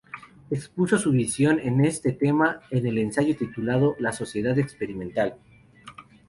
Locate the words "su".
0.97-1.11